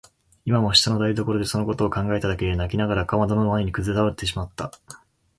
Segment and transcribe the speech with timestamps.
[0.45, 4.71] 今も下の台所でそのことを考えただけで泣きながらかまどの前にくずおれてしまった。